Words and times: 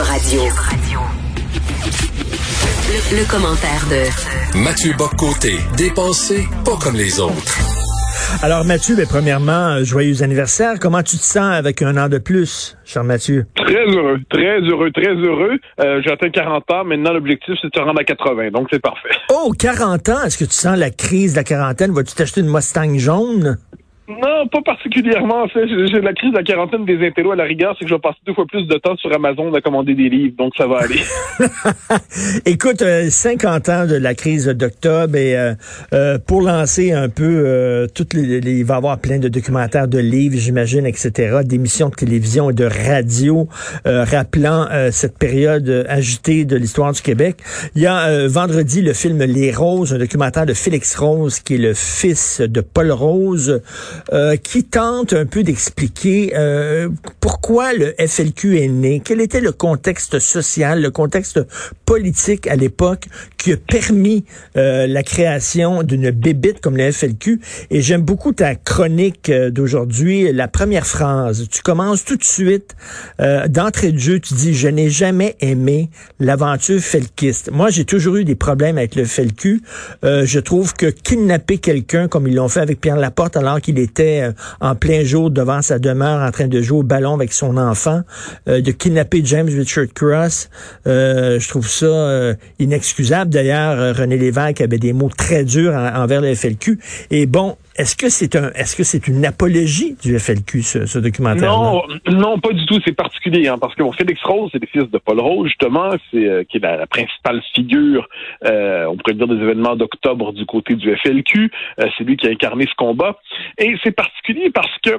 Radio. 0.00 0.40
Le, 2.88 3.18
le 3.20 3.30
commentaire 3.30 3.84
de 3.90 4.58
Mathieu 4.58 4.92
Boccoté, 4.96 5.56
dépensé 5.76 6.46
pas 6.64 6.76
comme 6.82 6.96
les 6.96 7.20
autres. 7.20 7.58
Alors 8.42 8.64
Mathieu, 8.64 8.96
ben, 8.96 9.06
premièrement, 9.08 9.76
euh, 9.76 9.84
joyeux 9.84 10.22
anniversaire. 10.22 10.78
Comment 10.80 11.02
tu 11.02 11.16
te 11.18 11.22
sens 11.22 11.52
avec 11.54 11.82
un 11.82 11.96
an 11.96 12.08
de 12.08 12.18
plus, 12.18 12.76
cher 12.84 13.04
Mathieu? 13.04 13.46
Très 13.56 13.84
heureux, 13.86 14.18
très 14.30 14.60
heureux, 14.60 14.90
très 14.92 15.14
heureux. 15.14 15.58
Euh, 15.80 16.00
J'ai 16.04 16.12
atteint 16.12 16.30
40 16.30 16.70
ans. 16.70 16.84
Maintenant, 16.84 17.12
l'objectif, 17.12 17.54
c'est 17.60 17.68
de 17.68 17.72
se 17.76 17.80
rendre 17.82 18.00
à 18.00 18.04
80. 18.04 18.50
Donc, 18.52 18.68
c'est 18.72 18.80
parfait. 18.80 19.10
Oh, 19.30 19.52
40 19.58 20.08
ans! 20.08 20.22
Est-ce 20.24 20.38
que 20.38 20.44
tu 20.44 20.54
sens 20.54 20.78
la 20.78 20.90
crise 20.90 21.32
de 21.32 21.38
la 21.38 21.44
quarantaine? 21.44 21.92
Vas-tu 21.92 22.14
t'acheter 22.14 22.40
une 22.40 22.50
Mustang 22.50 22.96
jaune? 22.98 23.58
Non, 24.10 24.48
pas 24.48 24.60
particulièrement. 24.64 25.44
En 25.44 25.48
fait, 25.48 25.66
j'ai 25.68 26.00
la 26.00 26.12
crise 26.12 26.32
de 26.32 26.36
la 26.36 26.42
quarantaine 26.42 26.84
des 26.84 27.06
intellos 27.06 27.32
à 27.32 27.36
la 27.36 27.44
rigueur, 27.44 27.76
c'est 27.78 27.84
que 27.84 27.90
je 27.90 27.94
vais 27.94 28.00
passer 28.00 28.18
deux 28.26 28.34
fois 28.34 28.44
plus 28.46 28.66
de 28.66 28.74
temps 28.78 28.96
sur 28.96 29.12
Amazon 29.14 29.52
à 29.54 29.60
commander 29.60 29.94
des 29.94 30.08
livres, 30.08 30.34
donc 30.36 30.52
ça 30.56 30.66
va 30.66 30.78
aller. 30.78 30.98
Écoute, 32.46 32.82
euh, 32.82 33.08
50 33.08 33.68
ans 33.68 33.86
de 33.86 33.94
la 33.96 34.14
crise 34.14 34.46
d'octobre 34.48 35.16
et 35.16 35.36
euh, 35.36 35.54
euh, 35.92 36.18
pour 36.18 36.42
lancer 36.42 36.92
un 36.92 37.08
peu 37.08 37.24
euh, 37.46 37.86
toutes 37.94 38.14
les, 38.14 38.40
les- 38.40 38.58
il 38.60 38.64
va 38.64 38.74
y 38.74 38.76
avoir 38.78 38.98
plein 38.98 39.18
de 39.18 39.28
documentaires, 39.28 39.86
de 39.88 39.98
livres, 39.98 40.36
j'imagine, 40.38 40.86
etc., 40.86 41.38
d'émissions 41.44 41.88
de 41.88 41.94
télévision 41.94 42.50
et 42.50 42.54
de 42.54 42.64
radio 42.64 43.48
euh, 43.86 44.04
rappelant 44.04 44.66
euh, 44.72 44.90
cette 44.90 45.18
période 45.18 45.68
euh, 45.68 45.84
agitée 45.88 46.44
de 46.44 46.56
l'histoire 46.56 46.92
du 46.92 47.00
Québec. 47.02 47.36
Il 47.76 47.82
y 47.82 47.86
a 47.86 48.08
euh, 48.08 48.28
vendredi 48.28 48.82
le 48.82 48.92
film 48.92 49.22
Les 49.22 49.52
Roses, 49.52 49.94
un 49.94 49.98
documentaire 49.98 50.46
de 50.46 50.54
Félix 50.54 50.96
Rose, 50.96 51.40
qui 51.40 51.54
est 51.54 51.58
le 51.58 51.74
fils 51.74 52.40
de 52.40 52.60
Paul 52.60 52.90
Rose, 52.90 53.62
euh, 54.12 54.36
qui 54.36 54.64
tente 54.64 55.12
un 55.12 55.26
peu 55.26 55.42
d'expliquer 55.42 56.32
euh, 56.34 56.88
pourquoi 57.20 57.72
le 57.72 57.94
FLQ 57.98 58.58
est 58.58 58.68
né, 58.68 59.02
quel 59.04 59.20
était 59.20 59.40
le 59.40 59.52
contexte 59.52 60.18
social, 60.18 60.80
le 60.80 60.90
contexte 60.90 61.40
politique 61.84 62.46
à 62.46 62.56
l'époque 62.56 63.08
qui 63.36 63.52
a 63.52 63.56
permis 63.56 64.24
euh, 64.56 64.86
la 64.86 65.02
création 65.02 65.82
d'une 65.82 66.10
bébite 66.10 66.60
comme 66.60 66.76
le 66.76 66.92
FLQ. 66.92 67.40
Et 67.70 67.80
j'aime 67.80 68.02
beaucoup 68.02 68.32
ta 68.32 68.54
chronique 68.54 69.30
euh, 69.30 69.50
d'aujourd'hui, 69.50 70.32
la 70.32 70.46
première 70.46 70.86
phrase. 70.86 71.48
Tu 71.50 71.62
commences 71.62 72.04
tout 72.04 72.16
de 72.16 72.24
suite, 72.24 72.76
euh, 73.20 73.48
d'entrée 73.48 73.92
de 73.92 73.98
jeu, 73.98 74.20
tu 74.20 74.34
dis, 74.34 74.54
je 74.54 74.68
n'ai 74.68 74.90
jamais 74.90 75.36
aimé 75.40 75.90
l'aventure 76.18 76.80
felkiste. 76.80 77.50
Moi, 77.50 77.70
j'ai 77.70 77.84
toujours 77.84 78.16
eu 78.16 78.24
des 78.24 78.34
problèmes 78.34 78.78
avec 78.78 78.94
le 78.94 79.04
FLQ. 79.04 79.62
Je 80.02 80.38
trouve 80.38 80.74
que 80.74 80.86
kidnapper 80.86 81.58
quelqu'un, 81.58 82.08
comme 82.08 82.28
ils 82.28 82.34
l'ont 82.34 82.48
fait 82.48 82.60
avec 82.60 82.80
Pierre 82.80 82.96
Laporte, 82.96 83.36
alors 83.36 83.60
qu'il 83.60 83.78
était 83.90 84.22
euh, 84.22 84.32
en 84.60 84.74
plein 84.74 85.04
jour 85.04 85.30
devant 85.30 85.62
sa 85.62 85.78
demeure 85.78 86.22
en 86.22 86.30
train 86.30 86.46
de 86.48 86.60
jouer 86.62 86.78
au 86.78 86.82
ballon 86.82 87.14
avec 87.14 87.32
son 87.32 87.56
enfant, 87.56 88.02
euh, 88.48 88.60
de 88.60 88.70
kidnapper 88.70 89.20
James 89.24 89.48
Richard 89.48 89.86
Cross, 89.94 90.48
euh, 90.86 91.38
je 91.38 91.48
trouve 91.48 91.68
ça 91.68 92.34
inexcusable. 92.58 93.30
D'ailleurs, 93.30 93.96
René 93.96 94.16
Lévesque 94.16 94.60
avait 94.60 94.78
des 94.78 94.92
mots 94.92 95.10
très 95.16 95.44
durs 95.44 95.74
en- 95.74 96.02
envers 96.02 96.20
le 96.20 96.34
FLQ. 96.34 96.78
Et 97.10 97.26
bon, 97.26 97.56
est-ce 97.76 97.96
que 97.96 98.08
c'est 98.08 98.36
un, 98.36 98.50
est-ce 98.52 98.76
que 98.76 98.82
c'est 98.82 99.08
une 99.08 99.24
apologie 99.24 99.96
du 100.02 100.18
FLQ, 100.18 100.62
ce, 100.62 100.86
ce 100.86 100.98
documentaire 100.98 101.50
non, 101.50 101.82
non, 102.08 102.38
pas 102.38 102.52
du 102.52 102.64
tout. 102.66 102.78
C'est 102.84 102.94
particulier, 102.94 103.48
hein, 103.48 103.58
parce 103.58 103.74
que 103.74 103.82
bon, 103.82 103.92
Félix 103.92 104.20
Rose, 104.22 104.50
c'est 104.52 104.60
le 104.60 104.66
fils 104.66 104.90
de 104.90 104.98
Paul 104.98 105.20
Rose, 105.20 105.48
justement, 105.48 105.90
c'est 106.10 106.24
euh, 106.24 106.44
qui 106.44 106.58
est 106.58 106.60
la, 106.60 106.86
principale 106.86 107.42
figure, 107.54 108.08
euh, 108.44 108.86
on 108.86 108.96
pourrait 108.96 109.14
dire, 109.14 109.28
des 109.28 109.36
événements 109.42 109.76
d'octobre 109.76 110.32
du 110.32 110.46
côté 110.46 110.74
du 110.74 110.94
FLQ. 110.96 111.50
Euh, 111.80 111.86
c'est 111.96 112.04
lui 112.04 112.16
qui 112.16 112.26
a 112.26 112.30
incarné 112.30 112.66
ce 112.66 112.74
combat. 112.76 113.18
Et 113.58 113.74
c'est 113.82 113.92
particulier 113.92 114.50
parce 114.50 114.76
que 114.82 114.90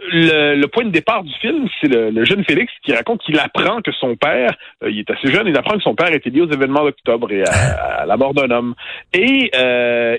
le, 0.00 0.66
point 0.66 0.84
de 0.84 0.90
départ 0.90 1.22
du 1.22 1.32
film, 1.34 1.68
c'est 1.80 1.88
le, 1.88 2.24
jeune 2.24 2.44
Félix 2.44 2.72
qui 2.84 2.92
raconte 2.92 3.20
qu'il 3.22 3.38
apprend 3.38 3.80
que 3.82 3.92
son 3.92 4.16
père, 4.16 4.56
euh, 4.82 4.90
il 4.90 5.00
est 5.00 5.10
assez 5.10 5.32
jeune, 5.32 5.46
il 5.46 5.56
apprend 5.56 5.76
que 5.76 5.82
son 5.82 5.94
père 5.94 6.12
était 6.12 6.30
lié 6.30 6.42
aux 6.42 6.50
événements 6.50 6.84
d'octobre 6.84 7.30
et 7.32 7.42
à, 7.44 8.06
la 8.06 8.16
mort 8.16 8.34
d'un 8.34 8.50
homme. 8.50 8.74
Et 9.12 9.50
euh, 9.54 10.16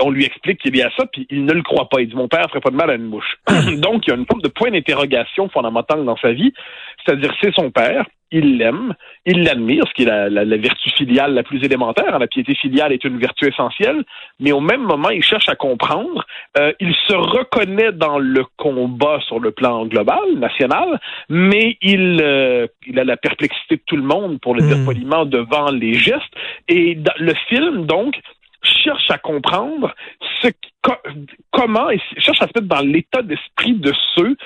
on 0.00 0.10
lui 0.10 0.24
explique 0.24 0.60
qu'il 0.60 0.72
lié 0.72 0.82
à 0.82 0.90
ça, 0.96 1.06
puis 1.06 1.26
il 1.30 1.44
ne 1.44 1.52
le 1.52 1.62
croit 1.62 1.88
pas. 1.88 2.00
Il 2.00 2.08
dit 2.08 2.16
mon 2.16 2.28
père 2.28 2.46
ferait 2.48 2.60
pas 2.60 2.70
de 2.70 2.76
mal 2.76 2.90
à 2.90 2.94
une 2.94 3.06
mouche. 3.06 3.36
Donc 3.48 4.06
il 4.06 4.10
y 4.10 4.12
a 4.12 4.16
une 4.16 4.26
forme 4.26 4.42
de 4.42 4.48
point 4.48 4.70
d'interrogation 4.70 5.48
fondamentale 5.48 6.04
dans 6.04 6.16
sa 6.16 6.32
vie, 6.32 6.52
c'est-à-dire 7.04 7.32
c'est 7.42 7.54
son 7.54 7.70
père. 7.70 8.04
Il 8.30 8.58
l'aime, 8.58 8.94
il 9.24 9.42
l'admire, 9.42 9.84
ce 9.88 9.94
qui 9.94 10.02
est 10.02 10.06
la, 10.06 10.28
la- 10.28 10.44
la 10.44 10.56
vertu 10.58 10.90
filiale 10.90 11.32
la 11.32 11.42
plus 11.42 11.64
élémentaire. 11.64 12.18
La 12.18 12.26
piété 12.26 12.54
filiale 12.54 12.92
est 12.92 13.04
une 13.04 13.18
vertu 13.18 13.46
essentielle, 13.48 14.04
mais 14.38 14.52
au 14.52 14.60
même 14.60 14.82
moment, 14.82 15.08
il 15.08 15.22
cherche 15.22 15.48
à 15.48 15.54
comprendre. 15.56 16.26
Euh, 16.58 16.72
il 16.78 16.94
se 17.06 17.14
reconnaît 17.14 17.92
dans 17.92 18.18
le 18.18 18.44
combat 18.58 19.18
sur 19.26 19.40
le 19.40 19.50
plan 19.50 19.86
global, 19.86 20.18
national, 20.36 21.00
mais 21.30 21.78
il, 21.80 22.20
euh, 22.22 22.66
il 22.86 22.98
a 22.98 23.04
la 23.04 23.16
perplexité 23.16 23.76
de 23.76 23.82
tout 23.86 23.96
le 23.96 24.02
monde, 24.02 24.38
pour 24.40 24.54
le 24.54 24.60
dire 24.62 24.78
Mm. 24.78 24.84
poliment, 24.84 25.24
devant 25.24 25.70
les 25.70 25.94
gestes. 25.94 26.34
Et 26.68 26.94
dans 26.96 27.14
le 27.18 27.32
film, 27.48 27.86
donc, 27.86 28.14
cherche 28.62 29.10
à 29.10 29.18
comprendre 29.18 29.94
ce 30.42 30.48
qui- 30.48 30.72
comment 31.50 31.90
et 31.90 32.00
cherche 32.18 32.40
à 32.40 32.46
se 32.46 32.52
mettre 32.54 32.68
dans 32.68 32.80
l'état 32.86 33.22
d'esprit 33.22 33.74
de 33.74 33.92
ceux 34.14 34.36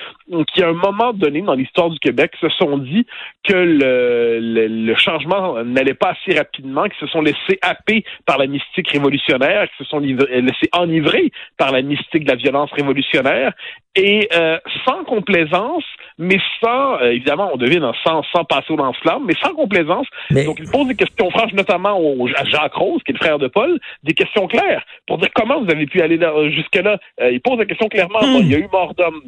qui, 0.54 0.62
à 0.62 0.68
un 0.68 0.72
moment 0.72 1.12
donné 1.12 1.42
dans 1.42 1.54
l'histoire 1.54 1.90
du 1.90 1.98
Québec, 1.98 2.32
se 2.40 2.48
sont 2.50 2.78
dit 2.78 3.06
que 3.44 3.52
le, 3.54 4.38
le, 4.40 4.66
le 4.68 4.94
changement 4.96 5.62
n'allait 5.64 5.94
pas 5.94 6.10
assez 6.20 6.36
rapidement, 6.36 6.84
qui 6.84 6.98
se 6.98 7.06
sont 7.08 7.20
laissés 7.20 7.58
happer 7.60 8.04
par 8.24 8.38
la 8.38 8.46
mystique 8.46 8.88
révolutionnaire, 8.90 9.68
qui 9.70 9.84
se 9.84 9.90
sont 9.90 9.98
livrés- 10.00 10.40
laissés 10.40 10.68
enivrer 10.72 11.30
par 11.58 11.72
la 11.72 11.82
mystique 11.82 12.24
de 12.24 12.30
la 12.30 12.36
violence 12.36 12.70
révolutionnaire, 12.72 13.52
et 13.94 14.26
euh, 14.34 14.58
sans 14.86 15.04
complaisance, 15.04 15.84
mais 16.16 16.38
sans, 16.62 16.94
euh, 17.02 17.10
évidemment, 17.10 17.50
on 17.52 17.58
devine 17.58 17.82
hein, 17.84 17.92
sans, 18.04 18.22
sans 18.34 18.44
passer 18.44 18.72
au 18.72 18.76
lance-flamme, 18.76 19.24
mais 19.26 19.34
sans 19.42 19.54
complaisance. 19.54 20.06
Mais- 20.30 20.44
Donc, 20.46 20.58
il 20.60 20.70
pose 20.70 20.86
des 20.88 20.94
questions 20.94 21.28
franches, 21.30 21.52
notamment 21.52 21.98
au, 22.00 22.26
à 22.36 22.44
Jacques 22.44 22.72
Rose, 22.74 23.02
qui 23.04 23.12
est 23.12 23.14
le 23.14 23.18
frère 23.18 23.38
de 23.38 23.48
Paul, 23.48 23.78
des 24.02 24.14
questions 24.14 24.46
claires, 24.46 24.82
pour 25.06 25.18
dire 25.18 25.28
comment 25.34 25.60
vous 25.62 25.70
avez 25.70 25.84
pu 25.86 26.00
aller 26.00 26.16
jusque-là. 26.50 26.98
Euh, 27.20 27.30
il 27.30 27.40
pose 27.40 27.58
la 27.58 27.66
question 27.66 27.88
clairement, 27.88 28.20
Hmm. 28.22 28.32
Bon, 28.34 28.40
il 28.40 28.50
y 28.50 28.54
a 28.54 28.58
eu 28.58 28.68
mort 28.72 28.94
d'homme. 28.94 29.22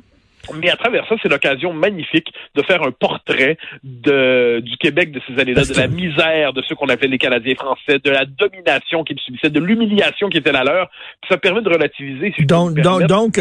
Mais 0.60 0.68
à 0.68 0.76
travers 0.76 1.06
ça, 1.08 1.14
c'est 1.22 1.28
l'occasion 1.28 1.72
magnifique 1.72 2.30
de 2.54 2.62
faire 2.62 2.82
un 2.82 2.90
portrait 2.90 3.56
de, 3.82 4.60
du 4.60 4.76
Québec 4.76 5.10
de 5.10 5.20
ces 5.26 5.40
années-là, 5.40 5.64
de 5.64 5.74
la 5.74 5.86
misère 5.86 6.52
de 6.52 6.62
ceux 6.62 6.74
qu'on 6.74 6.88
appelait 6.88 7.08
les 7.08 7.18
Canadiens 7.18 7.54
français, 7.54 7.98
de 7.98 8.10
la 8.10 8.26
domination 8.26 9.04
qu'ils 9.04 9.18
subissaient, 9.20 9.48
de 9.48 9.60
l'humiliation 9.60 10.28
qui 10.28 10.38
était 10.38 10.52
la 10.52 10.64
leur. 10.64 10.88
Puis 11.22 11.30
ça 11.30 11.38
permet 11.38 11.62
de 11.62 11.70
relativiser. 11.70 12.34
si 12.36 12.44
Donc, 12.44 12.74
donc, 12.74 13.38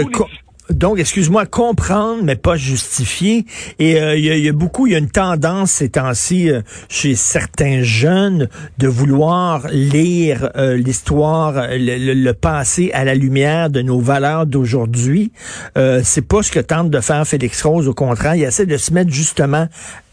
donc, 0.70 0.98
excuse-moi, 0.98 1.46
comprendre, 1.46 2.24
mais 2.24 2.36
pas 2.36 2.56
justifier. 2.56 3.46
Et 3.80 4.00
euh, 4.00 4.16
il 4.16 4.24
y, 4.24 4.48
a- 4.48 4.54
beaucoup, 4.54 4.88
il 4.88 4.94
y 4.94 4.96
a 4.96 5.00
une 5.00 5.10
tendance 5.10 5.72
ces 5.72 5.90
temps-ci 5.90 6.50
euh, 6.50 6.62
chez 6.88 7.16
certains 7.16 7.82
jeunes 7.82 8.48
de 8.78 8.88
vouloir 8.88 9.68
lire 9.70 10.52
euh, 10.56 10.78
l'histoire, 10.78 11.68
le, 11.72 12.32
passé 12.32 12.92
à 12.94 13.04
la 13.04 13.14
lumière 13.14 13.70
de 13.70 13.82
nos 13.82 14.00
valeurs 14.00 14.46
d'aujourd'hui. 14.46 15.32
C'est 15.76 16.28
pas 16.28 16.42
ce 16.42 16.52
que 16.52 16.60
tente 16.60 16.90
de 16.90 17.00
faire 17.00 17.28
Félix 17.28 17.62
Rose. 17.62 17.88
Au 17.88 17.94
contraire, 17.94 18.36
il 18.36 18.44
essaie 18.44 18.66
de 18.66 18.78
se 18.78 18.94
mettre 18.94 19.12
justement 19.12 19.68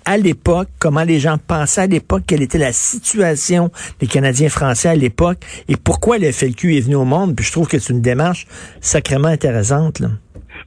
à 0.05 0.17
l'époque, 0.17 0.69
comment 0.79 1.05
les 1.05 1.21
gens 1.21 1.39
pensaient 1.39 1.83
à 1.83 1.87
l'époque, 1.87 2.23
quelle 2.27 2.43
était 2.43 2.59
la 2.59 2.73
situation 2.73 3.71
des 4.01 4.07
Canadiens 4.07 4.49
français 4.49 4.89
à 4.89 4.95
l'époque 4.95 5.39
et 5.69 5.77
pourquoi 5.77 6.19
le 6.19 6.31
FLQ 6.33 6.77
est 6.77 6.81
venu 6.81 6.97
au 6.97 7.05
monde. 7.05 7.37
Puis 7.37 7.45
je 7.47 7.53
trouve 7.53 7.69
que 7.69 7.79
c'est 7.79 7.93
une 7.93 8.03
démarche 8.03 8.47
sacrément 8.81 9.29
intéressante. 9.29 10.01
Là. 10.01 10.09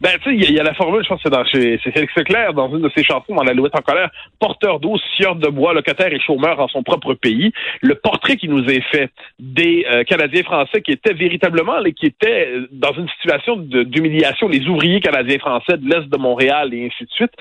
Ben, 0.02 0.12
tu 0.22 0.30
sais, 0.30 0.36
il 0.36 0.50
y, 0.50 0.54
y 0.54 0.60
a 0.60 0.64
la 0.64 0.74
formule, 0.74 1.04
je 1.04 1.10
pense 1.10 1.22
que 1.22 1.30
c'est 1.30 1.36
dans 1.36 1.46
chez 1.46 1.78
Félix 1.78 2.14
dans 2.54 2.74
une 2.76 2.82
de 2.82 2.92
ses 2.96 3.04
chansons, 3.04 3.36
dans 3.36 3.44
L'Alouette 3.44 3.76
en 3.78 3.82
colère, 3.82 4.10
porteur 4.40 4.80
d'eau, 4.80 4.98
sieur 5.18 5.36
de 5.36 5.48
bois, 5.50 5.74
locataire 5.74 6.12
et 6.14 6.20
chômeur 6.20 6.60
en 6.60 6.68
son 6.68 6.84
propre 6.84 7.14
pays. 7.14 7.52
Le 7.82 7.96
portrait 7.96 8.36
qui 8.38 8.48
nous 8.50 8.64
est 8.66 8.82
fait 8.92 9.10
des 9.40 9.86
euh, 9.90 10.04
Canadiens 10.04 10.44
français 10.44 10.82
qui 10.82 10.92
étaient 10.92 11.14
véritablement, 11.14 11.80
les- 11.80 11.94
qui 11.94 12.06
étaient 12.08 12.50
dans 12.72 12.94
une 12.94 13.08
situation 13.22 13.56
d'humiliation, 13.58 14.48
les 14.50 14.68
ouvriers 14.68 15.00
canadiens 15.00 15.40
français 15.40 15.78
de 15.78 15.88
l'Est 15.90 16.08
de 16.10 16.18
Montréal 16.18 16.74
et 16.74 16.86
ainsi 16.86 17.04
de 17.06 17.10
suite, 17.12 17.32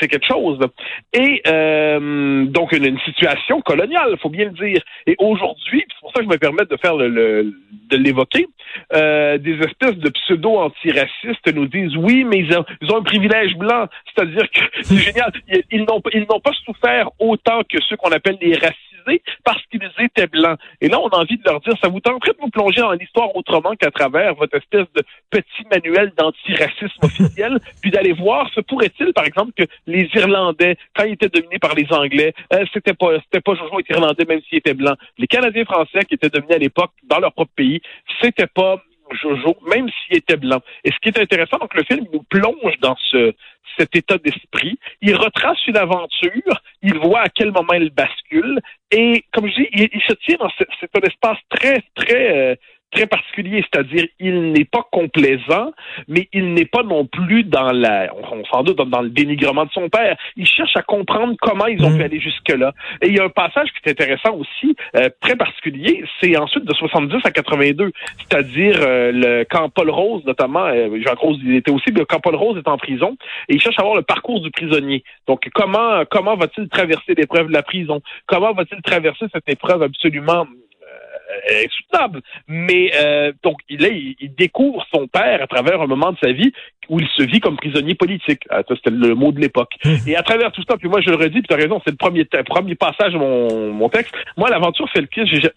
c'est 0.00 0.08
quelque 0.08 0.26
chose. 0.26 0.58
Et 1.12 1.42
euh, 1.46 2.44
donc, 2.46 2.72
une, 2.72 2.84
une 2.86 3.00
situation 3.00 3.60
coloniale, 3.62 4.16
faut 4.20 4.28
bien 4.30 4.46
le 4.46 4.50
dire. 4.50 4.82
Et 5.06 5.16
aujourd'hui, 5.18 5.84
c'est 5.88 6.00
pour 6.00 6.10
ça 6.12 6.20
que 6.20 6.24
je 6.24 6.30
me 6.30 6.38
permets 6.38 6.64
de 6.68 6.76
faire 6.76 6.94
le, 6.96 7.08
le- 7.08 7.54
de 7.90 7.96
l'évoquer, 7.96 8.46
euh, 8.94 9.38
des 9.38 9.54
espèces 9.60 9.96
de 9.96 10.10
pseudo-antiracistes 10.10 11.54
nous 11.54 11.66
disent 11.66 11.95
oui, 11.96 12.24
mais 12.24 12.38
ils 12.38 12.56
ont, 12.56 12.64
ils 12.80 12.90
ont 12.92 12.98
un 12.98 13.02
privilège 13.02 13.54
blanc. 13.56 13.86
C'est-à-dire 14.14 14.50
que 14.50 14.60
c'est 14.82 14.98
génial. 14.98 15.32
Ils, 15.48 15.62
ils 15.70 15.84
n'ont 15.84 16.02
ils 16.12 16.26
n'ont 16.28 16.40
pas 16.40 16.52
souffert 16.64 17.10
autant 17.18 17.60
que 17.68 17.78
ceux 17.88 17.96
qu'on 17.96 18.10
appelle 18.10 18.38
les 18.40 18.54
racisés 18.54 18.76
parce 19.44 19.62
qu'ils 19.66 19.88
étaient 19.98 20.26
blancs. 20.26 20.58
Et 20.80 20.88
là, 20.88 21.00
on 21.00 21.08
a 21.08 21.18
envie 21.18 21.36
de 21.36 21.42
leur 21.44 21.60
dire, 21.60 21.74
ça 21.80 21.88
vous 21.88 22.00
tenterait 22.00 22.32
de 22.32 22.38
vous 22.40 22.50
plonger 22.50 22.80
dans 22.80 22.92
l'histoire 22.92 23.34
autrement 23.36 23.74
qu'à 23.76 23.90
travers 23.90 24.34
votre 24.34 24.56
espèce 24.56 24.86
de 24.94 25.02
petit 25.30 25.64
manuel 25.70 26.12
d'antiracisme 26.16 26.98
officiel, 27.02 27.58
puis 27.80 27.90
d'aller 27.90 28.12
voir, 28.12 28.48
se 28.52 28.60
pourrait-il, 28.60 29.12
par 29.12 29.24
exemple, 29.24 29.52
que 29.56 29.64
les 29.86 30.08
Irlandais, 30.14 30.76
quand 30.94 31.04
ils 31.04 31.12
étaient 31.12 31.28
dominés 31.28 31.58
par 31.58 31.74
les 31.74 31.86
Anglais, 31.90 32.34
euh, 32.52 32.64
c'était 32.72 32.94
pas 32.94 33.18
c'était 33.24 33.40
pas 33.40 33.54
Jojo 33.54 33.80
était 33.80 33.94
irlandais 33.94 34.24
même 34.28 34.40
s'il 34.48 34.58
était 34.58 34.74
blanc. 34.74 34.94
Les 35.18 35.26
Canadiens 35.26 35.64
français 35.64 36.00
qui 36.08 36.14
étaient 36.14 36.28
dominés 36.28 36.54
à 36.54 36.58
l'époque 36.58 36.92
dans 37.04 37.18
leur 37.18 37.32
propre 37.32 37.52
pays, 37.54 37.80
c'était 38.20 38.46
pas 38.46 38.82
Jojo, 39.12 39.56
même 39.66 39.88
s'il 39.88 40.16
était 40.16 40.36
blanc. 40.36 40.60
Et 40.84 40.90
ce 40.90 40.96
qui 41.00 41.08
est 41.08 41.18
intéressant, 41.18 41.58
donc 41.58 41.74
le 41.74 41.84
film 41.84 42.06
nous 42.12 42.22
plonge 42.22 42.78
dans 42.80 42.96
ce 43.10 43.34
cet 43.78 43.94
état 43.94 44.18
d'esprit. 44.18 44.78
Il 45.02 45.16
retrace 45.16 45.58
une 45.66 45.76
aventure, 45.76 46.62
il 46.82 46.96
voit 46.98 47.20
à 47.20 47.28
quel 47.28 47.52
moment 47.52 47.72
elle 47.72 47.90
bascule, 47.90 48.60
et 48.90 49.24
comme 49.32 49.48
je 49.48 49.54
dis, 49.54 49.68
il, 49.72 50.02
se 50.06 50.14
tient 50.14 50.36
dans 50.38 50.50
cet 50.80 51.04
espace 51.04 51.38
très, 51.50 51.82
très 51.94 52.36
euh, 52.36 52.54
très 52.96 53.06
particulier, 53.06 53.64
c'est-à-dire 53.70 54.06
il 54.20 54.52
n'est 54.52 54.64
pas 54.64 54.84
complaisant, 54.90 55.72
mais 56.08 56.28
il 56.32 56.54
n'est 56.54 56.64
pas 56.64 56.82
non 56.82 57.06
plus 57.06 57.44
dans 57.44 57.72
la, 57.72 58.12
on, 58.32 58.44
s'en 58.46 58.62
doute, 58.62 58.76
dans, 58.76 59.02
le 59.02 59.10
dénigrement 59.10 59.64
de 59.64 59.70
son 59.72 59.88
père. 59.88 60.16
Il 60.36 60.46
cherche 60.46 60.76
à 60.76 60.82
comprendre 60.82 61.34
comment 61.40 61.66
ils 61.66 61.82
ont 61.84 61.86
Mm. 61.90 61.98
pu 61.98 62.04
aller 62.04 62.20
jusque-là. 62.20 62.72
Et 63.02 63.08
il 63.08 63.16
y 63.16 63.20
a 63.20 63.24
un 63.24 63.28
passage 63.28 63.68
qui 63.70 63.78
est 63.84 63.90
intéressant 63.90 64.34
aussi, 64.34 64.76
euh, 64.96 65.08
très 65.20 65.36
particulier, 65.36 66.04
c'est 66.20 66.36
ensuite 66.36 66.64
de 66.64 66.74
70 66.74 67.20
à 67.24 67.30
82, 67.30 67.90
c'est-à-dire 68.18 68.78
euh, 68.80 69.12
le 69.12 69.44
quand 69.48 69.68
Paul 69.68 69.90
Rose, 69.90 70.24
notamment, 70.24 70.66
euh, 70.66 70.98
Jacques 71.04 71.18
Rose, 71.18 71.38
il 71.42 71.56
était 71.56 71.70
aussi, 71.70 71.92
quand 72.08 72.20
Paul 72.20 72.36
Rose 72.36 72.58
est 72.58 72.68
en 72.68 72.78
prison, 72.78 73.16
et 73.48 73.54
il 73.54 73.60
cherche 73.60 73.78
à 73.78 73.82
voir 73.82 73.96
le 73.96 74.02
parcours 74.02 74.40
du 74.40 74.50
prisonnier. 74.50 75.04
Donc 75.26 75.48
comment 75.54 76.04
comment 76.10 76.36
va-t-il 76.36 76.68
traverser 76.68 77.14
l'épreuve 77.16 77.48
de 77.48 77.52
la 77.52 77.62
prison? 77.62 78.00
Comment 78.26 78.52
va-t-il 78.52 78.80
traverser 78.82 79.26
cette 79.32 79.48
épreuve 79.48 79.82
absolument 79.82 80.46
insoutenable. 81.50 82.22
Mais 82.48 82.90
euh, 82.94 83.32
donc 83.42 83.58
il 83.68 84.34
découvre 84.36 84.84
son 84.92 85.06
père 85.06 85.42
à 85.42 85.46
travers 85.46 85.80
un 85.80 85.86
moment 85.86 86.12
de 86.12 86.18
sa 86.22 86.32
vie 86.32 86.52
où 86.88 87.00
il 87.00 87.08
se 87.08 87.22
vit 87.22 87.40
comme 87.40 87.56
prisonnier 87.56 87.94
politique. 87.94 88.42
Ah, 88.50 88.62
ça, 88.66 88.74
c'était 88.76 88.90
le 88.90 89.14
mot 89.14 89.32
de 89.32 89.40
l'époque. 89.40 89.74
Et 90.06 90.16
à 90.16 90.22
travers 90.22 90.52
tout 90.52 90.62
ça, 90.68 90.76
puis 90.76 90.88
moi 90.88 91.00
je 91.00 91.10
le 91.10 91.16
redis, 91.16 91.40
puis 91.40 91.48
tu 91.48 91.54
as 91.54 91.56
raison, 91.56 91.80
c'est 91.84 91.92
le 91.92 91.96
premier 91.96 92.24
premier 92.46 92.74
passage 92.74 93.12
de 93.12 93.18
mon, 93.18 93.72
mon 93.72 93.88
texte. 93.88 94.14
Moi, 94.36 94.48
l'aventure 94.50 94.88
fait 94.90 95.00
le 95.00 95.08
tu 95.08 95.26
sais, 95.26 95.52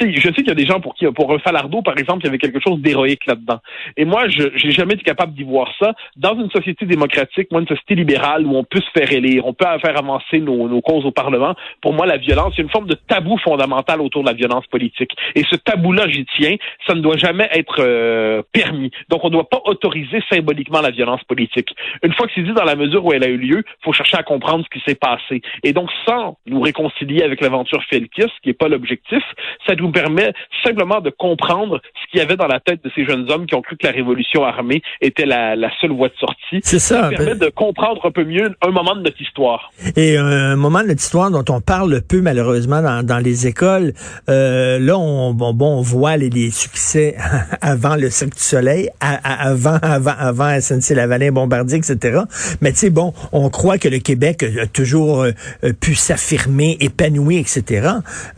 Je 0.00 0.20
sais 0.20 0.32
qu'il 0.32 0.48
y 0.48 0.50
a 0.50 0.54
des 0.54 0.66
gens 0.66 0.80
pour 0.80 0.94
qui, 0.94 1.06
pour 1.06 1.32
un 1.32 1.38
Falardeau, 1.38 1.82
par 1.82 1.98
exemple, 1.98 2.20
il 2.22 2.26
y 2.26 2.28
avait 2.28 2.38
quelque 2.38 2.60
chose 2.60 2.80
d'héroïque 2.80 3.26
là-dedans. 3.26 3.58
Et 3.96 4.04
moi, 4.04 4.28
je 4.28 4.50
j'ai 4.54 4.70
jamais 4.70 4.94
été 4.94 5.02
capable 5.02 5.34
d'y 5.34 5.44
voir 5.44 5.68
ça. 5.78 5.92
Dans 6.16 6.34
une 6.34 6.50
société 6.50 6.86
démocratique, 6.86 7.50
moi, 7.50 7.60
une 7.60 7.68
société 7.68 7.94
libérale 7.94 8.46
où 8.46 8.56
on 8.56 8.64
peut 8.64 8.80
se 8.80 8.90
faire 8.98 9.10
élire, 9.12 9.46
on 9.46 9.54
peut 9.54 9.66
faire 9.80 9.98
avancer 9.98 10.40
nos, 10.40 10.68
nos 10.68 10.80
causes 10.80 11.04
au 11.04 11.10
Parlement, 11.10 11.54
pour 11.80 11.92
moi, 11.92 12.06
la 12.06 12.16
violence, 12.16 12.54
c'est 12.56 12.62
une 12.62 12.70
forme 12.70 12.86
de 12.86 12.94
tabou 12.94 13.38
fondamental 13.38 14.00
autour 14.00 14.22
de 14.22 14.28
la 14.28 14.34
violence 14.34 14.66
politique. 14.66 15.10
Et 15.34 15.44
ce 15.50 15.56
tabou-là, 15.56 16.08
j'y 16.08 16.26
tiens, 16.36 16.56
ça 16.86 16.94
ne 16.94 17.00
doit 17.00 17.16
jamais 17.16 17.48
être 17.52 17.76
euh, 17.80 18.42
permis. 18.52 18.90
Donc, 19.08 19.24
on 19.24 19.28
ne 19.28 19.32
doit 19.32 19.48
pas 19.48 19.60
autoriser 19.64 20.22
symboliquement 20.30 20.71
la 20.80 20.90
violence 20.90 21.22
politique. 21.24 21.74
Une 22.02 22.12
fois 22.14 22.26
que 22.26 22.32
c'est 22.34 22.42
dit 22.42 22.52
dans 22.52 22.64
la 22.64 22.76
mesure 22.76 23.04
où 23.04 23.12
elle 23.12 23.24
a 23.24 23.28
eu 23.28 23.36
lieu, 23.36 23.58
il 23.66 23.84
faut 23.84 23.92
chercher 23.92 24.16
à 24.16 24.22
comprendre 24.22 24.64
ce 24.64 24.78
qui 24.78 24.82
s'est 24.86 24.94
passé. 24.94 25.42
Et 25.62 25.72
donc, 25.72 25.90
sans 26.06 26.38
nous 26.46 26.60
réconcilier 26.60 27.22
avec 27.22 27.40
l'aventure 27.40 27.82
Felkis, 27.90 28.30
qui 28.42 28.48
n'est 28.48 28.54
pas 28.54 28.68
l'objectif, 28.68 29.22
ça 29.66 29.74
nous 29.74 29.90
permet 29.90 30.32
simplement 30.64 31.00
de 31.00 31.10
comprendre 31.10 31.80
ce 32.02 32.10
qu'il 32.10 32.20
y 32.20 32.22
avait 32.22 32.36
dans 32.36 32.46
la 32.46 32.60
tête 32.60 32.82
de 32.84 32.90
ces 32.94 33.04
jeunes 33.04 33.30
hommes 33.30 33.46
qui 33.46 33.54
ont 33.54 33.62
cru 33.62 33.76
que 33.76 33.86
la 33.86 33.92
révolution 33.92 34.44
armée 34.44 34.82
était 35.00 35.26
la, 35.26 35.56
la 35.56 35.70
seule 35.80 35.92
voie 35.92 36.08
de 36.08 36.14
sortie. 36.18 36.60
C'est 36.62 36.78
ça. 36.78 37.02
Ça 37.02 37.08
permet 37.10 37.34
de 37.34 37.48
comprendre 37.50 38.04
un 38.06 38.10
peu 38.10 38.24
mieux 38.24 38.54
un 38.66 38.70
moment 38.70 38.94
de 38.94 39.02
notre 39.02 39.20
histoire. 39.20 39.70
Et 39.96 40.16
un 40.16 40.56
moment 40.56 40.80
de 40.82 40.88
notre 40.88 41.00
histoire 41.00 41.30
dont 41.30 41.44
on 41.48 41.60
parle 41.60 42.00
peu 42.08 42.20
malheureusement 42.20 42.80
dans, 42.82 43.02
dans 43.04 43.18
les 43.18 43.46
écoles, 43.46 43.92
euh, 44.28 44.78
là 44.78 44.96
on, 44.98 45.34
bon, 45.34 45.52
bon, 45.54 45.78
on 45.78 45.82
voit 45.82 46.16
les, 46.16 46.30
les 46.30 46.50
succès 46.50 47.16
avant 47.60 47.96
le 47.96 48.10
Cirque 48.10 48.34
du 48.34 48.38
Soleil, 48.42 48.88
à- 49.00 49.14
à- 49.14 49.48
avant, 49.50 49.78
avant, 49.82 50.14
avant 50.18 50.44
SNC 50.62 50.94
Lavalin, 50.94 51.32
Bombardier, 51.32 51.76
etc. 51.78 52.20
Mais 52.62 52.72
tu 52.72 52.78
sais, 52.78 52.90
bon, 52.90 53.12
on 53.32 53.50
croit 53.50 53.76
que 53.78 53.88
le 53.88 53.98
Québec 53.98 54.44
a 54.60 54.66
toujours 54.66 55.22
euh, 55.22 55.32
euh, 55.64 55.72
pu 55.72 55.94
s'affirmer, 55.94 56.76
épanoui, 56.80 57.36
etc. 57.38 57.88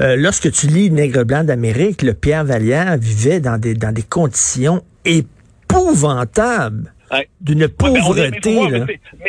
Euh, 0.00 0.17
lorsque 0.17 0.50
tu 0.50 0.67
lis 0.67 0.91
Nègre 0.91 1.25
blanc 1.25 1.44
d'Amérique, 1.44 2.03
le 2.03 2.15
Pierre 2.15 2.44
Vallière 2.44 2.97
vivait 2.99 3.41
dans 3.41 3.59
des, 3.59 3.75
dans 3.75 3.93
des 3.93 4.03
conditions 4.03 4.82
épouvantables. 5.05 6.93
Ouais. 7.12 7.29
D'une 7.41 7.62
Ouais, 7.62 7.69
ben, 7.79 8.00
on 8.06 8.17
est- 8.17 8.31
mais 8.31 8.41
pauvreté. 8.41 8.71
là. 8.79 8.87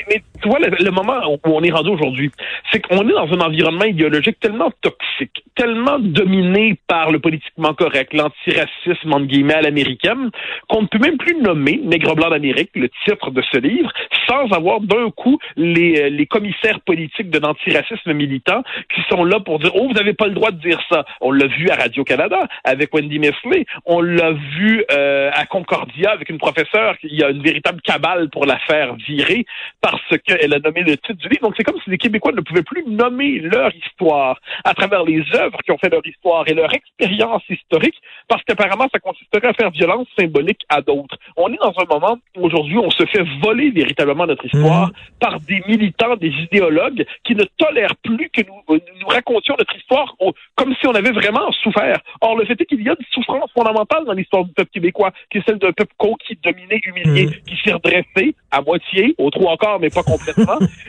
mais 0.08 0.24
tu 0.46 0.50
vois, 0.50 0.60
le, 0.60 0.92
moment 0.92 1.22
où 1.28 1.40
on 1.46 1.64
est 1.64 1.72
rendu 1.72 1.90
aujourd'hui, 1.90 2.32
c'est 2.72 2.80
qu'on 2.80 3.08
est 3.10 3.14
dans 3.14 3.34
un 3.34 3.48
environnement 3.48 3.86
idéologique 3.86 4.40
tellement 4.40 4.72
toxique, 4.82 5.44
tellement 5.56 5.98
dominé 5.98 6.78
par 6.88 7.12
le 7.12 7.18
politiquement 7.18 7.74
correct, 7.74 8.14
l'antiracisme, 8.14 9.12
entre 9.12 9.26
guillemets, 9.26 9.56
à 9.56 9.62
l'américaine, 9.62 10.30
qu'on 10.70 10.84
ne 10.84 10.88
peut 10.88 11.00
même 11.00 11.18
plus 11.18 11.36
nommer 11.42 11.82
Nègre 11.84 12.16
blanc 12.16 12.30
d'Amérique, 12.30 12.70
le 12.76 12.90
titre 13.06 13.32
de 13.32 13.42
ce 13.52 13.58
livre, 13.58 13.92
sans 14.30 14.52
avoir 14.52 14.82
d'un 14.82 15.10
coup 15.10 15.40
les, 15.56 16.00
euh, 16.00 16.10
les 16.10 16.28
commissaires 16.28 16.80
politiques 16.82 17.32
de 17.32 17.40
l'antiracisme 17.40 18.14
militant 18.14 18.62
qui 18.94 19.02
sont 19.10 19.24
là 19.24 19.40
pour 19.40 19.58
dire, 19.58 19.72
oh, 19.74 19.88
vous 19.88 19.94
n'avez 19.94 20.14
pas 20.14 20.28
le 20.28 20.34
droit 20.36 20.52
de 20.52 20.60
dire 20.60 20.80
ça. 20.92 21.06
On 21.22 21.32
l'a 21.32 21.48
vu 21.48 21.70
à 21.72 21.76
Radio-Canada 21.76 22.48
avec 22.64 22.94
Wendy 22.94 23.18
Mesley. 23.18 23.66
On 23.86 24.00
l'a 24.00 24.32
vu 24.32 24.84
euh, 24.92 25.32
à 25.34 25.48
Concordia 25.48 26.12
avec 26.12 26.30
une 26.30 26.38
professeure 26.38 27.00
qui 27.00 27.24
a 27.24 27.30
une 27.30 27.42
véritable 27.42 27.82
cabale 27.82 28.30
pour 28.30 28.46
la 28.46 28.60
faire 28.60 28.94
virer 28.96 29.46
parce 29.82 30.18
qu'elle 30.38 30.54
a 30.54 30.60
nommé 30.60 30.82
le 30.82 30.98
titre 30.98 31.14
du 31.14 31.30
livre. 31.30 31.42
Donc, 31.42 31.54
c'est 31.58 31.64
comme 31.64 31.80
si 31.84 31.90
les 31.90 31.98
Québécois 31.98 32.32
ne 32.32 32.42
pouvaient 32.42 32.64
plus 32.64 32.84
nommer 32.86 33.40
leur 33.40 33.74
histoire 33.76 34.40
à 34.64 34.74
travers 34.74 35.04
les 35.04 35.24
œuvres 35.34 35.58
qui 35.64 35.72
ont 35.72 35.78
fait 35.78 35.90
leur 35.90 36.06
histoire 36.06 36.48
et 36.48 36.54
leur 36.54 36.74
expérience 36.74 37.44
historique 37.50 37.96
parce 38.28 38.44
qu'apparemment, 38.44 38.88
ça 38.92 39.00
consisterait 39.00 39.48
à 39.48 39.54
faire 39.54 39.70
violence 39.72 40.08
symbolique 40.18 40.62
à 40.70 40.82
d'autres. 40.82 41.18
On 41.38 41.52
est 41.52 41.58
dans 41.58 41.74
un 41.78 41.86
moment 41.90 42.18
où 42.38 42.46
aujourd'hui, 42.46 42.78
on 42.78 42.90
se 42.90 43.06
fait 43.06 43.24
voler 43.42 43.72
véritablement 43.72 44.26
notre 44.26 44.46
histoire 44.46 44.92
par 45.20 45.40
des 45.42 45.62
militants, 45.68 46.16
des 46.16 46.30
idéologues 46.30 47.06
qui 47.24 47.36
ne 47.36 47.44
tolèrent 47.58 47.96
plus 48.04 48.30
que 48.30 48.42
nous, 48.42 48.76
euh, 48.76 48.80
nous 49.00 49.08
racontions 49.08 49.56
notre 49.58 49.76
histoire 49.76 50.16
comme 50.56 50.74
si 50.80 50.88
on 50.88 50.96
avait 50.96 51.12
vraiment 51.12 51.52
souffert. 51.52 52.00
Or, 52.22 52.38
le 52.38 52.46
fait 52.46 52.60
est 52.60 52.66
qu'il 52.66 52.82
y 52.82 52.90
a 52.90 52.96
une 52.98 53.06
souffrance 53.12 53.52
fondamentale 53.54 54.06
dans 54.06 54.14
l'histoire 54.14 54.46
du 54.46 54.54
peuple 54.54 54.72
québécois, 54.72 55.12
qui 55.32 55.40
est 55.40 55.44
celle 55.46 55.60
d'un 55.60 55.72
peuple 55.72 55.94
conquis, 55.98 56.38
dominé, 56.44 56.82
humilié, 56.86 57.30
qui 57.46 57.56
s'est 57.64 57.74
redressé 57.74 58.36
à 58.52 58.62
moitié, 58.62 59.16
au 59.18 59.30
trou 59.30 59.48
encore, 59.48 59.80
mais 59.80 59.90
pas 59.90 60.04
complètement. 60.04 60.25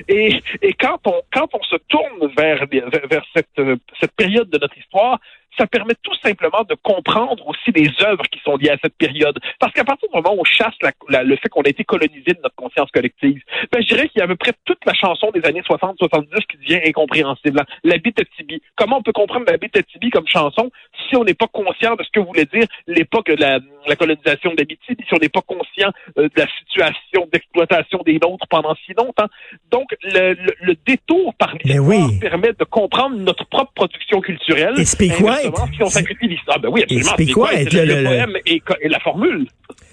Et, 0.08 0.74
quand 0.74 0.98
on 1.06 1.20
quand 1.32 1.48
on 1.54 1.62
se 1.62 1.76
tourne 1.88 2.32
vers, 2.36 2.66
vers, 2.66 3.24
cette, 3.34 3.60
cette 4.00 4.12
période 4.16 4.48
de 4.50 4.58
notre 4.58 4.76
histoire, 4.78 5.18
ça 5.58 5.66
permet 5.66 5.94
tout 6.02 6.14
simplement 6.22 6.64
de 6.68 6.74
comprendre 6.82 7.46
aussi 7.48 7.70
les 7.74 7.88
œuvres 8.04 8.24
qui 8.30 8.38
sont 8.40 8.56
liées 8.56 8.70
à 8.70 8.76
cette 8.82 8.96
période. 8.96 9.38
Parce 9.58 9.72
qu'à 9.72 9.84
partir 9.84 10.08
du 10.10 10.14
moment 10.16 10.34
où 10.34 10.40
on 10.40 10.44
chasse 10.44 10.74
la- 10.82 10.92
la- 11.08 11.22
le 11.22 11.36
fait 11.36 11.48
qu'on 11.48 11.62
a 11.62 11.68
été 11.68 11.82
colonisé 11.84 12.32
de 12.32 12.40
notre 12.42 12.54
conscience 12.56 12.90
collective, 12.90 13.40
ben, 13.72 13.80
je 13.80 13.86
dirais 13.86 14.08
qu'il 14.08 14.18
y 14.18 14.22
a 14.22 14.24
à 14.24 14.28
peu 14.28 14.36
près 14.36 14.52
toute 14.64 14.84
la 14.84 14.94
chanson 14.94 15.30
des 15.30 15.44
années 15.46 15.62
60-70 15.62 16.28
qui 16.50 16.58
devient 16.58 16.80
incompréhensible. 16.86 17.64
La 17.84 17.96
bite 17.98 18.20
à 18.20 18.24
Tibi. 18.36 18.60
Comment 18.76 18.98
on 18.98 19.02
peut 19.02 19.12
comprendre 19.12 19.46
la 19.48 19.56
Tibi 19.82 20.10
comme 20.10 20.28
chanson 20.28 20.70
si 21.08 21.16
on 21.16 21.24
n'est 21.24 21.34
pas 21.34 21.46
conscient 21.48 21.94
de 21.96 22.02
ce 22.04 22.10
que 22.12 22.20
voulait 22.20 22.46
dire 22.46 22.66
l'époque 22.86 23.26
de 23.28 23.36
la, 23.40 23.58
la 23.86 23.96
colonisation 23.96 24.52
d'Abitibi, 24.54 25.04
si 25.06 25.14
on 25.14 25.18
n'est 25.18 25.28
pas 25.28 25.42
conscient 25.42 25.90
euh, 26.18 26.24
de 26.24 26.40
la 26.40 26.46
situation 26.58 27.28
d'exploitation 27.32 28.00
des 28.04 28.18
nôtres 28.22 28.46
pendant 28.48 28.74
si 28.84 28.92
longtemps? 28.96 29.28
Donc, 29.70 29.88
le, 30.02 30.34
le- 30.34 30.54
le 30.62 30.74
détour 30.86 31.34
par 31.34 31.54
l'histoire 31.62 31.84
oui. 31.86 32.18
permet 32.20 32.52
de 32.58 32.64
comprendre 32.64 33.16
notre 33.16 33.46
propre 33.46 33.72
production 33.74 34.20
culturelle. 34.20 34.74
Et 34.78 34.84
Speak 34.84 35.20
White. 35.20 35.52
Si 35.76 35.82
on 35.82 35.86
sacrifie 35.90 36.28
l'histoire, 36.28 36.58
ben 36.60 36.68
oui, 36.70 36.82
absolument. 36.82 37.10
Speak 37.12 37.26
Speak 37.30 37.36
White, 37.36 37.52
White, 37.58 37.68
c'est 37.72 37.84
le, 37.84 37.84
le- 37.84 37.94
le 37.94 38.00
le- 38.02 38.08
poème 38.08 38.36
et, 38.46 38.62
et 38.82 38.88
la 38.88 39.00
formule. 39.00 39.46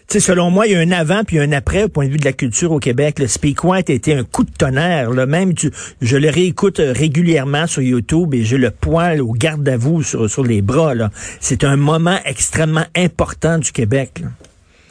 Tu 0.10 0.20
sais, 0.20 0.20
selon 0.20 0.52
moi, 0.52 0.68
il 0.68 0.74
y 0.74 0.76
a 0.76 0.80
un 0.80 0.92
avant 0.92 1.24
puis 1.24 1.40
un 1.40 1.52
après 1.52 1.84
au 1.84 1.90
point 1.90 2.06
de 2.06 2.12
vue 2.12 2.18
de 2.18 2.26
la 2.26 2.34
culture 2.34 2.72
au 2.72 2.80
Québec. 2.80 3.20
Le 3.20 3.28
Speak 3.28 3.64
White 3.64 3.90
a 3.90 3.94
été 3.94 4.14
un 4.14 4.24
coup 4.24 4.44
de 4.44 4.52
tonnerre. 4.52 5.12
Là. 5.12 5.26
Même, 5.26 5.54
je 6.02 6.18
le 6.18 6.30
réécoute 6.30 6.80
euh, 6.80 6.94
régulièrement 6.94 7.68
sur 7.68 7.82
YouTube 7.82 8.34
et 8.34 8.44
j'ai 8.44 8.58
le 8.58 8.72
poil 8.72 9.22
au 9.22 9.32
garde 9.32 9.68
à 9.68 9.78
vous 9.78 10.04
sur, 10.04 10.30
sur 10.30 10.44
les 10.44 10.62
bras. 10.62 10.94
C'est 11.40 11.64
un 11.64 11.78
moment 11.78 12.18
extrêmement 12.26 12.86
important 12.96 13.58
du 13.58 13.72
Québec. 13.72 14.22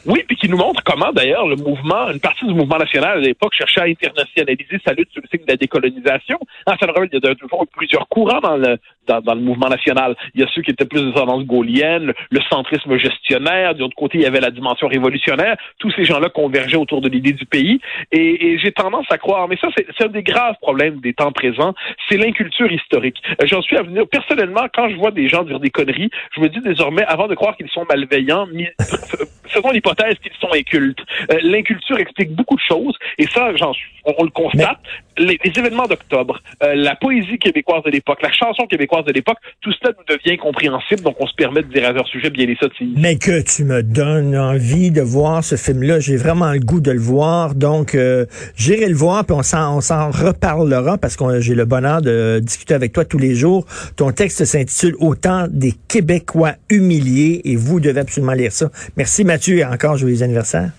Oui, 0.05 0.21
puis 0.27 0.35
qui 0.35 0.49
nous 0.49 0.57
montre 0.57 0.83
comment, 0.83 1.13
d'ailleurs, 1.13 1.47
le 1.47 1.55
mouvement, 1.55 2.11
une 2.11 2.19
partie 2.19 2.45
du 2.45 2.53
mouvement 2.53 2.77
national 2.77 3.19
à 3.19 3.21
l'époque 3.21 3.53
cherchait 3.57 3.81
à 3.81 3.85
internationaliser 3.85 4.77
sa 4.85 4.93
lutte 4.93 5.09
sur 5.11 5.21
le 5.21 5.27
signe 5.29 5.45
de 5.45 5.51
la 5.51 5.55
décolonisation. 5.55 6.37
En 6.67 6.75
fait, 6.75 6.87
il 7.13 7.19
y 7.23 7.27
a 7.27 7.35
toujours 7.35 7.65
plusieurs 7.71 8.07
courants 8.09 8.41
dans 8.41 8.57
le, 8.57 8.77
dans, 9.07 9.33
le 9.33 9.41
mouvement 9.41 9.69
national. 9.69 10.15
Il 10.33 10.41
y 10.41 10.43
a 10.43 10.47
ceux 10.53 10.61
qui 10.61 10.71
étaient 10.71 10.85
plus 10.85 11.01
de 11.01 11.11
tendance 11.11 11.43
gaulienne, 11.45 12.13
le 12.29 12.39
centrisme 12.49 12.97
gestionnaire. 12.97 13.75
De 13.75 13.79
l'autre 13.79 13.95
côté, 13.95 14.17
il 14.17 14.23
y 14.23 14.25
avait 14.25 14.39
la 14.39 14.51
dimension 14.51 14.87
révolutionnaire. 14.87 15.57
Tous 15.79 15.91
ces 15.91 16.05
gens-là 16.05 16.29
convergeaient 16.29 16.77
autour 16.77 17.01
de 17.01 17.09
l'idée 17.09 17.33
du 17.33 17.45
pays. 17.45 17.79
Et, 18.11 18.57
j'ai 18.57 18.71
tendance 18.71 19.05
à 19.09 19.17
croire, 19.17 19.47
mais 19.47 19.57
ça, 19.57 19.67
c'est 19.75 20.05
un 20.05 20.09
des 20.09 20.23
graves 20.23 20.55
problèmes 20.61 20.99
des 20.99 21.13
temps 21.13 21.31
présents, 21.31 21.73
c'est 22.07 22.17
l'inculture 22.17 22.71
historique. 22.71 23.17
Euh, 23.41 23.45
j'en 23.45 23.61
suis 23.61 23.77
à 23.77 23.81
venir. 23.81 24.07
Personnellement, 24.07 24.67
quand 24.73 24.89
je 24.89 24.95
vois 24.95 25.11
des 25.11 25.27
gens 25.27 25.43
dire 25.43 25.59
des 25.59 25.69
conneries, 25.69 26.09
je 26.35 26.41
me 26.41 26.49
dis 26.49 26.59
désormais, 26.61 27.03
avant 27.05 27.27
de 27.27 27.35
croire 27.35 27.57
qu'ils 27.57 27.69
sont 27.69 27.85
malveillants, 27.89 28.47
faisons 29.47 29.71
l'hypothèse 29.71 30.15
qu'ils 30.21 30.33
sont 30.39 30.53
incultes. 30.53 30.99
Euh, 31.31 31.39
l'inculture 31.43 31.97
explique 31.97 32.31
beaucoup 32.31 32.55
de 32.55 32.61
choses, 32.61 32.97
et 33.17 33.25
ça, 33.27 33.51
on, 33.61 34.13
on 34.17 34.23
le 34.23 34.29
constate. 34.29 34.79
Les, 35.17 35.37
événements 35.43 35.87
d'octobre, 35.87 36.41
euh, 36.63 36.75
la 36.75 36.95
poésie 36.95 37.37
québécoise 37.37 37.83
de 37.83 37.91
l'époque, 37.91 38.19
la 38.21 38.31
chanson 38.31 38.65
québécoise 38.65 39.05
de 39.05 39.11
l'époque, 39.11 39.37
tout 39.61 39.71
cela 39.73 39.93
nous 39.97 40.15
devient 40.15 40.33
incompréhensible, 40.33 41.01
donc 41.01 41.15
on 41.19 41.27
se 41.27 41.35
permet 41.35 41.61
de 41.61 41.67
dire 41.67 41.87
à 41.87 41.91
leur 41.91 42.07
sujet 42.07 42.29
bien 42.29 42.45
les 42.45 42.55
sottises. 42.55 42.95
Mais 42.97 43.17
que 43.17 43.41
tu 43.41 43.63
me 43.63 43.83
donnes 43.83 44.35
envie 44.37 44.91
de 44.91 45.01
voir 45.01 45.43
ce 45.43 45.55
film-là, 45.55 45.99
j'ai 45.99 46.17
vraiment 46.17 46.51
le 46.51 46.59
goût 46.59 46.79
de 46.79 46.91
le 46.91 46.99
voir, 46.99 47.55
donc 47.55 47.95
euh, 47.95 48.25
j'irai 48.55 48.87
le 48.87 48.95
voir, 48.95 49.25
puis 49.25 49.35
on 49.35 49.43
s'en, 49.43 49.77
on 49.77 49.81
s'en 49.81 50.09
reparlera, 50.09 50.97
parce 50.97 51.15
que 51.15 51.39
j'ai 51.39 51.55
le 51.55 51.65
bonheur 51.65 52.01
de 52.01 52.39
discuter 52.41 52.73
avec 52.73 52.93
toi 52.93 53.05
tous 53.05 53.19
les 53.19 53.35
jours. 53.35 53.65
Ton 53.95 54.11
texte 54.11 54.43
s'intitule 54.45 54.95
Autant 54.99 55.47
des 55.49 55.73
Québécois 55.87 56.53
humiliés, 56.69 57.41
et 57.45 57.55
vous 57.55 57.79
devez 57.79 58.01
absolument 58.01 58.33
lire 58.33 58.51
ça. 58.51 58.69
Merci 58.97 59.23
Mathieu, 59.23 59.57
et 59.57 59.65
encore 59.65 59.97
joyeux 59.97 60.23
anniversaire. 60.23 60.71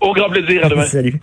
Au 0.00 0.12
grand 0.12 0.28
plaisir, 0.28 0.64
à 0.64 0.68
demain. 0.68 0.84
Salut. 0.86 1.20